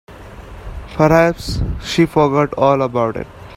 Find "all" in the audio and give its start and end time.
2.55-2.81